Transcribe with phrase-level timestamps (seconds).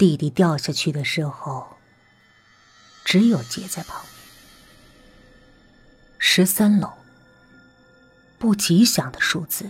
[0.00, 1.76] 弟弟掉下去的时候，
[3.04, 4.10] 只有杰在旁边。
[6.16, 6.88] 十三楼，
[8.38, 9.68] 不吉祥的数字，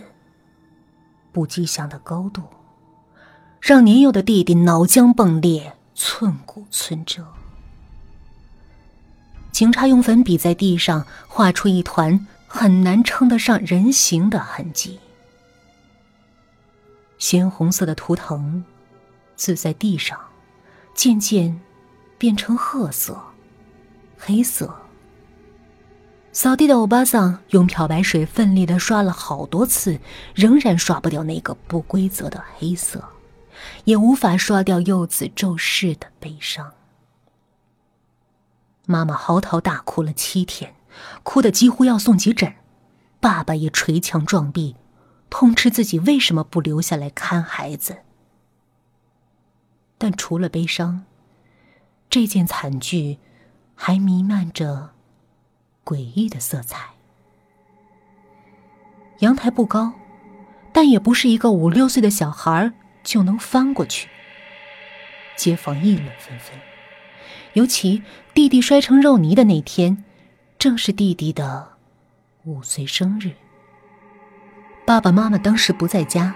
[1.33, 2.43] 不吉祥的高度，
[3.59, 7.27] 让年幼的弟弟脑浆迸裂，寸骨寸折。
[9.51, 14.97] 警察用粉笔在地上画出一团很难称得上人形的痕迹，
[17.19, 18.63] 鲜红色的图腾
[19.41, 20.19] 渍在地上，
[20.93, 21.59] 渐渐
[22.19, 23.19] 变成褐色、
[24.15, 24.71] 黑色。
[26.31, 29.99] 扫地的欧巴桑用漂白水奋力的刷了好多次，
[30.35, 33.03] 仍然刷不掉那个不规则的黑色，
[33.85, 36.73] 也无法刷掉幼子骤逝的悲伤。
[38.85, 40.75] 妈妈嚎啕大哭了七天，
[41.23, 42.53] 哭得几乎要送急诊。
[43.19, 44.75] 爸爸也捶墙撞壁，
[45.31, 47.97] 痛斥自己为什么不留下来看孩子。
[50.03, 51.03] 但除了悲伤，
[52.09, 53.19] 这件惨剧
[53.75, 54.93] 还弥漫着
[55.85, 56.93] 诡异的色彩。
[59.19, 59.93] 阳台不高，
[60.73, 64.09] 但也不是一个五六岁的小孩就能翻过去。
[65.35, 66.59] 街坊议论纷纷。
[67.53, 68.01] 尤其
[68.33, 70.03] 弟弟摔成肉泥的那天，
[70.57, 71.73] 正是弟弟的
[72.45, 73.33] 五岁生日。
[74.83, 76.33] 爸爸妈妈当时不在家，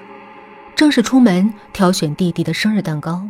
[0.75, 3.27] 正是出门挑选弟弟的生日蛋糕。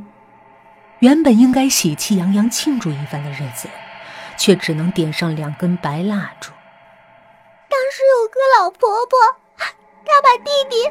[1.00, 3.68] 原本应该喜气洋洋庆祝一番的日子，
[4.38, 6.52] 却只能点上两根白蜡烛。
[7.70, 9.20] 当时有个老婆婆，
[10.06, 10.84] 她把弟弟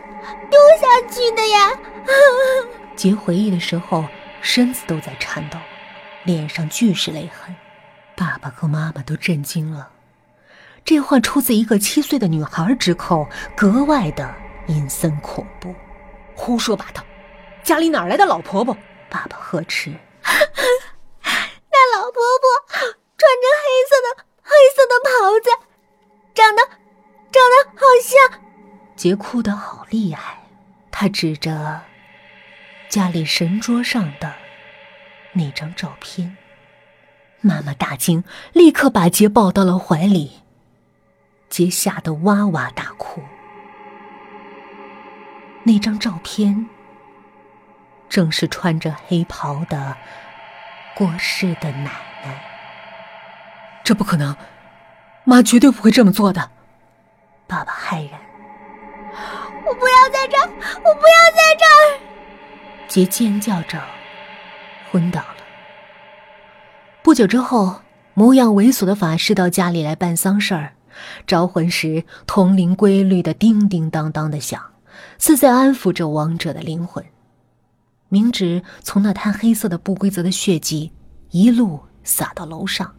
[0.50, 1.72] 丢下去的呀。
[2.94, 4.04] 杰回忆的时候，
[4.40, 5.58] 身子都在颤抖。
[6.24, 7.54] 脸上俱是泪痕，
[8.16, 9.90] 爸爸和妈妈都震惊了。
[10.84, 14.34] 这话出自一个七岁的女孩之口，格外的
[14.66, 15.74] 阴森恐怖。
[16.34, 17.02] 胡说八道！
[17.62, 18.76] 家里哪来的老婆婆？
[19.14, 19.90] 爸爸呵斥。
[21.70, 22.44] 那老婆婆
[23.16, 25.46] 穿着黑色的黑色的袍子，
[26.34, 26.62] 长得
[27.30, 28.40] 长得好像……
[28.96, 30.42] 杰哭得好厉害，
[30.90, 31.80] 他指着
[32.88, 34.34] 家里神桌上的。
[35.32, 36.36] 那张照片，
[37.40, 40.40] 妈妈大惊，立刻把杰抱到了怀里。
[41.48, 43.22] 杰吓得哇哇大哭。
[45.62, 46.68] 那张照片，
[48.08, 49.96] 正是穿着黑袍的
[50.94, 51.90] 过世的奶
[52.24, 52.44] 奶。
[53.82, 54.36] 这不可能，
[55.24, 56.50] 妈绝对不会这么做的。
[57.46, 58.20] 爸爸骇然。
[59.66, 60.48] 我不要在这儿！
[60.48, 62.00] 我不要在这儿！
[62.88, 63.80] 杰尖叫着。
[64.90, 65.36] 昏倒了。
[67.02, 67.80] 不久之后，
[68.14, 70.72] 模样猥琐的法师到家里来办丧事儿，
[71.26, 74.62] 招魂时铜铃规律的叮叮当当的响，
[75.18, 77.04] 似在安抚着亡者的灵魂。
[78.14, 80.92] 明纸从那滩黑色的不规则的血迹
[81.30, 82.94] 一路洒到楼上。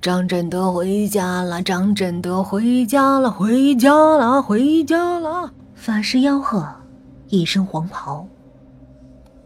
[0.00, 5.52] 张振德回家了，张振德回家了，回家了，回家了。
[5.74, 6.66] 法师吆喝，
[7.28, 8.26] 一身黄袍。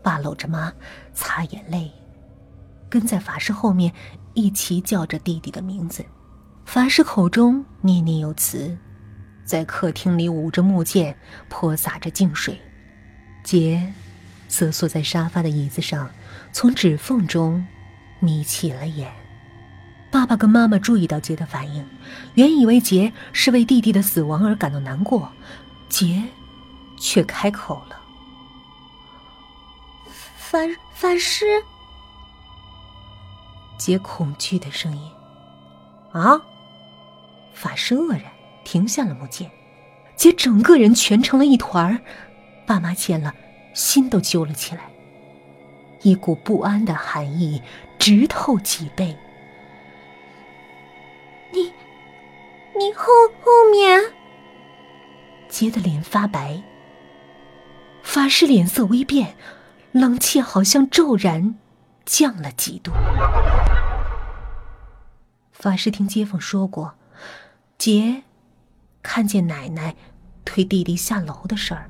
[0.05, 0.73] 爸搂着妈，
[1.13, 1.91] 擦眼泪，
[2.89, 3.93] 跟在法师后面
[4.35, 6.05] 一起叫着弟弟的名字。
[6.65, 8.79] 法师口中念念有词，
[9.45, 11.19] 在客厅里舞着木剑，
[11.49, 12.57] 泼洒着净水。
[13.43, 13.93] 杰
[14.57, 16.11] 则缩在沙发的椅子上，
[16.51, 17.67] 从指缝中
[18.21, 19.13] 眯起了眼。
[20.11, 21.87] 爸爸跟妈妈注意到杰的反应，
[22.37, 25.31] 原以为杰是为弟弟的死亡而感到难过，
[25.91, 26.23] 杰
[26.99, 28.01] 却开口了。
[30.39, 30.59] 法
[30.95, 31.45] 法师，
[33.77, 35.13] 杰恐惧的声音。
[36.13, 36.41] 啊！
[37.53, 38.23] 法师愕然，
[38.65, 39.51] 停下了木剑。
[40.17, 42.01] 杰整个人蜷成了一团儿，
[42.67, 43.35] 爸妈见了，
[43.77, 44.91] 心都揪了起来。
[46.01, 47.63] 一股不安的寒意
[47.99, 49.17] 直透脊背。
[51.53, 51.73] 你，
[52.79, 53.05] 你后
[53.43, 54.01] 后面？
[55.49, 56.63] 杰的脸发白。
[58.03, 59.37] 法师脸色微变。
[59.93, 61.55] 冷气好像骤然
[62.05, 62.93] 降了几度。
[65.53, 66.97] 法师听街坊说过，
[67.79, 68.23] 杰
[69.03, 69.97] 看见奶奶
[70.45, 71.89] 推弟弟下楼的事儿，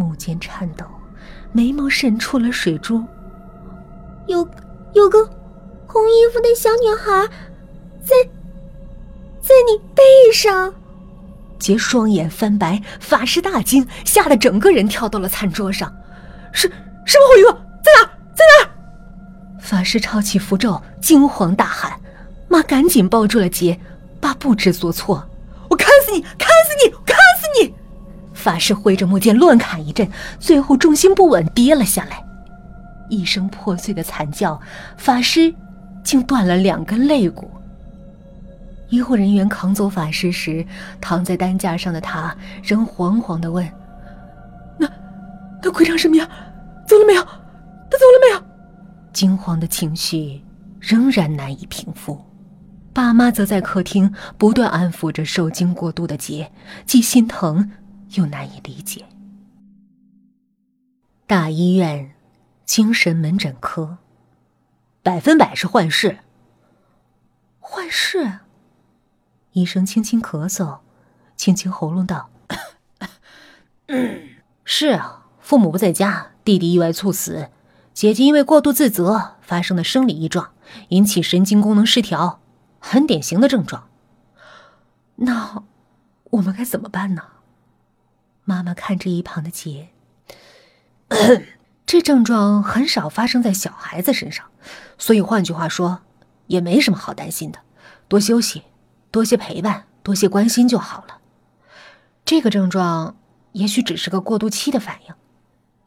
[0.00, 0.86] 目间颤抖，
[1.52, 3.04] 眉毛渗出了水珠。
[4.26, 4.48] 有
[4.94, 5.22] 有个
[5.86, 7.28] 红衣服的小女孩，
[8.02, 8.16] 在
[9.42, 10.02] 在你背
[10.32, 10.72] 上。
[11.58, 15.94] 杰双眼翻白，法师大惊，吓得整个人跳到了餐桌上。
[16.52, 16.66] 是
[17.04, 17.50] 什么红衣服？
[17.82, 18.10] 在哪？
[18.34, 18.70] 在哪？
[19.60, 22.00] 法师抄起符咒，惊慌大喊
[22.48, 23.78] ：“妈，赶紧抱住了杰！”
[24.18, 25.28] 爸不知所措
[25.68, 26.22] ：“我砍死你！
[26.22, 26.90] 砍死你！
[27.04, 27.74] 砍死你！”
[28.40, 30.08] 法师挥着木剑乱砍一阵，
[30.40, 32.24] 最后重心不稳跌了下来。
[33.10, 34.60] 一声破碎的惨叫，
[34.96, 35.54] 法师
[36.02, 37.50] 竟断了两根肋骨。
[38.88, 40.64] 医护人员扛走法师时，
[41.00, 43.64] 躺在担架上的他仍惶惶的问
[44.78, 44.88] ：“那，
[45.62, 46.28] 他会长什么样？
[46.86, 47.22] 走了没有？
[47.22, 48.42] 他走了没有？”
[49.12, 50.42] 惊慌的情绪
[50.80, 52.20] 仍然难以平复。
[52.92, 56.50] 爸妈则在客厅不断安抚着受惊过度的杰，
[56.84, 57.70] 既心疼
[58.16, 59.06] 又难以理解。
[61.26, 62.14] 大医院
[62.64, 63.98] 精神门诊科，
[65.02, 66.18] 百分百是幻视。
[67.58, 68.40] 幻视。
[69.52, 70.78] 医生轻轻咳嗽，
[71.36, 72.30] 清清喉咙道
[74.64, 77.50] ：“是啊，父母不在家，弟弟意外猝死，
[77.92, 80.52] 姐姐因为过度自责发生的生理异状，
[80.90, 82.40] 引起神经功能失调，
[82.78, 83.88] 很典型的症状。
[85.16, 85.64] 那
[86.30, 87.22] 我们该怎么办呢？”
[88.50, 89.90] 妈妈看着一旁的杰，
[91.86, 94.44] 这症状很少发生在小孩子身上，
[94.98, 96.00] 所以换句话说，
[96.48, 97.60] 也没什么好担心的，
[98.08, 98.64] 多休息。
[99.12, 101.18] 多些陪伴，多些关心就好了。
[102.24, 103.16] 这个症状
[103.52, 105.14] 也许只是个过渡期的反应，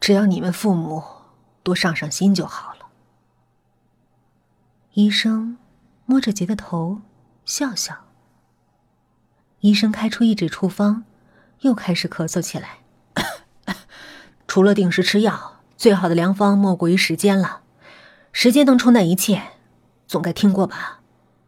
[0.00, 1.02] 只要你们父母
[1.62, 2.86] 多上上心就好了。
[4.94, 5.58] 医生
[6.06, 7.00] 摸着杰的头，
[7.44, 8.04] 笑笑。
[9.60, 11.04] 医生开出一纸处方，
[11.64, 12.80] 又开始咳嗽起来。
[14.46, 17.62] 除了定时吃药，最好的良方莫过于时间了。
[18.32, 19.42] 时间能冲淡一切，
[20.06, 21.00] 总该听过吧？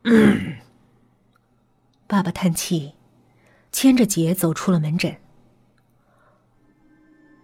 [2.08, 2.94] 爸爸叹气，
[3.70, 5.16] 牵着杰走出了门诊。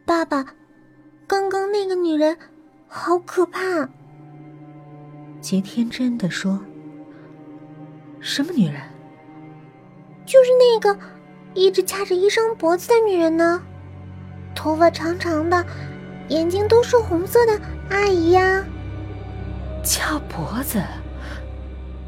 [0.07, 0.55] 爸爸，
[1.27, 2.39] 刚刚那个女人
[2.89, 3.61] 好可怕。
[5.43, 6.65] 杰天真的说
[8.19, 8.81] ：“什么女人？
[10.25, 10.99] 就是那个
[11.55, 13.63] 一直掐着医生脖子的女人呢，
[14.55, 15.65] 头发长长的，
[16.29, 17.61] 眼睛都是红色的
[17.91, 18.65] 阿姨呀。”
[19.85, 20.83] 掐脖子。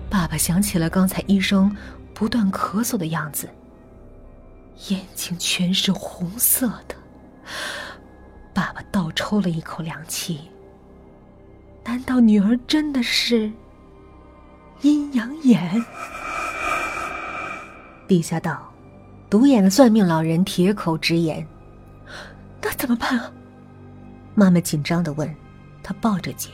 [0.09, 1.77] 爸爸想起了刚才医生。
[2.17, 3.51] 不断咳嗽的样子，
[4.89, 6.95] 眼睛全是红色的。
[8.55, 10.49] 爸爸倒抽了一口凉气。
[11.83, 13.51] 难道女儿真的是
[14.83, 15.85] 阴阳眼？
[18.07, 18.73] 陛下道
[19.35, 21.45] ：“独眼的算命老人铁口直言。”
[22.63, 23.33] 那怎么办啊？
[24.33, 25.29] 妈妈紧张的问。
[25.83, 26.51] 她抱着姐。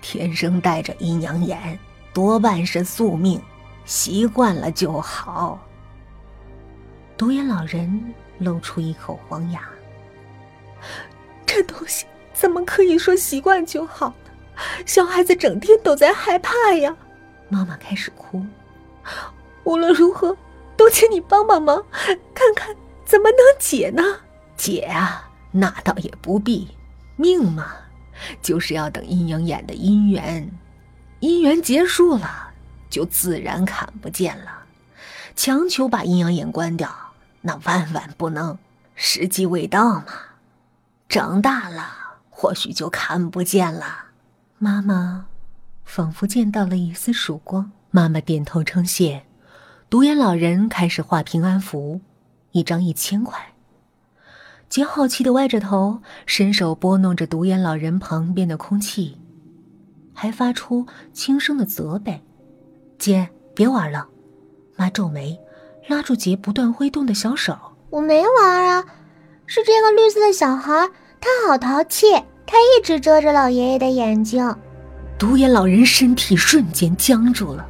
[0.00, 1.78] 天生带着阴阳眼，
[2.14, 3.38] 多半是宿命。
[3.84, 5.60] 习惯了就好。
[7.18, 8.02] 独眼老人
[8.38, 9.60] 露出一口黄牙。
[11.44, 14.30] 这东西怎么可以说习惯就好呢？
[14.86, 16.96] 小孩子整天都在害怕呀。
[17.50, 18.42] 妈妈开始哭。
[19.64, 20.34] 无论如何，
[20.80, 21.84] 都请你帮帮忙，
[22.32, 22.74] 看看
[23.04, 24.02] 怎么能解呢？
[24.56, 26.68] 解啊，那倒也不必。
[27.16, 27.66] 命嘛，
[28.40, 30.50] 就是要等阴阳眼的姻缘，
[31.20, 32.52] 姻缘结束了。
[32.88, 34.62] 就自然看不见了，
[35.36, 36.90] 强求把阴阳眼关掉，
[37.42, 38.56] 那万万不能，
[38.94, 40.06] 时机未到嘛。
[41.10, 44.06] 长大了，或许就看不见了。
[44.56, 45.26] 妈妈
[45.84, 49.26] 仿佛见到了一丝曙光，妈妈点头称谢。
[49.90, 52.00] 独眼老人开始画平安符，
[52.52, 53.36] 一张一千块。
[54.68, 59.18] 杰好奇的歪着头，伸手拨弄着独眼老人旁边的空气，
[60.14, 62.22] 还发出轻声的责备。
[63.00, 64.06] 姐，别玩了！
[64.76, 65.36] 妈皱眉，
[65.88, 67.58] 拉住杰不断挥动的小手。
[67.90, 68.84] 我没玩啊，
[69.44, 70.88] 是这个绿色的小孩，
[71.20, 72.12] 他好淘气，
[72.46, 74.56] 他一直遮着老爷爷的眼睛。
[75.18, 77.66] 独眼老人身体瞬间僵住了。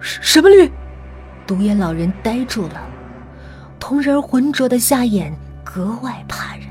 [0.00, 0.70] 什什么绿？
[1.46, 2.86] 独眼老人呆住了，
[3.78, 6.64] 瞳仁浑浊的瞎眼格外怕人。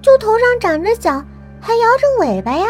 [0.00, 1.24] 就头上长着角，
[1.60, 2.66] 还摇着尾巴呀！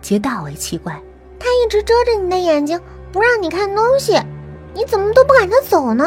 [0.00, 1.00] 杰大为奇怪。
[1.38, 2.80] 他一直遮着你的眼睛，
[3.12, 4.18] 不让你看东西，
[4.74, 6.04] 你怎么都不赶他走呢？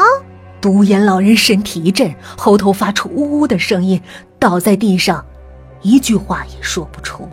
[0.60, 4.02] 独眼老人身体一震，喉头发出呜呜的声音，
[4.38, 5.24] 倒在地上，
[5.82, 7.28] 一句话也说不出。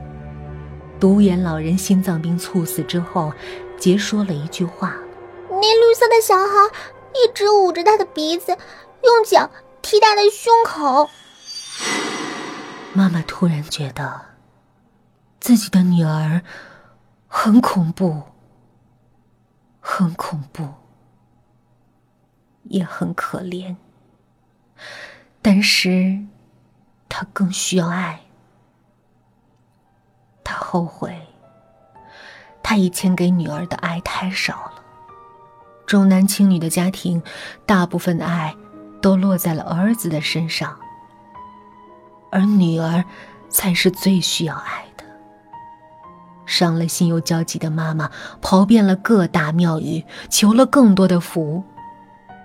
[1.00, 3.32] 独眼老人心脏病猝死之后，
[3.78, 4.96] 杰说了一句话
[5.60, 6.48] ：“那绿色的小孩
[7.14, 8.58] 一直捂着他的鼻子，
[9.04, 9.50] 用脚
[9.82, 11.10] 踢他的胸口。”
[12.94, 14.22] 妈妈突然觉得，
[15.40, 16.42] 自己的女儿。
[17.30, 18.24] 很恐怖，
[19.82, 20.66] 很恐怖，
[22.64, 23.76] 也很可怜。
[25.42, 26.26] 但是，
[27.10, 28.22] 他更需要爱。
[30.42, 31.28] 他后悔，
[32.64, 34.77] 他以前给女儿的爱太少了。
[35.88, 37.24] 重男轻女的家庭，
[37.66, 38.54] 大部分的爱
[39.02, 40.78] 都落在了儿子的身上，
[42.30, 43.06] 而女儿
[43.48, 45.06] 才是最需要爱的。
[46.46, 51.64] 伤了心又焦急的妈妈跑遍了各大庙宇，求了更多的福。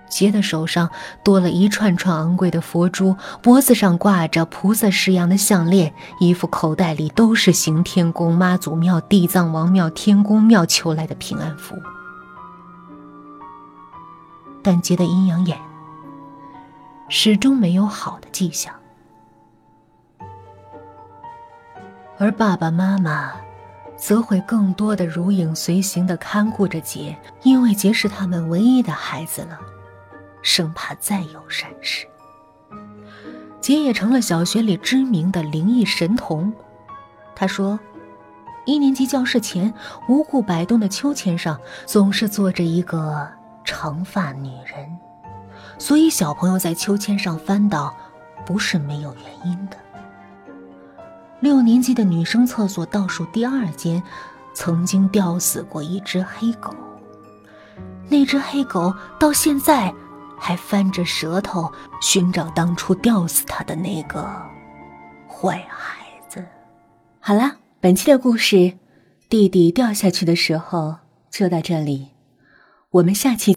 [0.09, 0.91] 杰的手上
[1.25, 11.75] 多了一串串昂贵的佛珠，脖子上挂着菩萨式样的项链，衣服口袋里都是行天宫、妈祖庙、地藏王庙、天宫庙求来的平安符。
[14.63, 15.59] 但杰的阴阳眼
[17.09, 18.73] 始终没有好的迹象，
[22.19, 23.33] 而爸爸妈妈
[23.97, 29.59] 则会更多的如影随形的看顾着杰，因为杰是他们唯一的孩子了。
[30.43, 32.05] 生怕再有闪失，
[33.61, 36.53] 杰也成了小学里知名的灵异神童。
[37.37, 37.79] 他说，
[38.65, 39.73] 一年级教室前
[40.09, 43.31] 无故摆动的秋千上总是坐着一个
[43.65, 44.99] 长发女人，
[45.79, 47.95] 所以小朋友在秋千上翻倒
[48.45, 49.77] 不是没有原因的。
[51.41, 54.03] 六年级的女生厕所倒数第二间
[54.55, 56.75] 曾经吊死过一只黑狗，
[58.09, 59.93] 那只黑狗到现在。
[60.45, 64.29] 还翻着舌头寻找当初吊死他的那个
[65.29, 66.45] 坏孩子。
[67.21, 68.77] 好了，本期的故事，
[69.29, 70.97] 弟弟掉下去的时候
[71.31, 72.09] 就到这里，
[72.91, 73.51] 我们下期。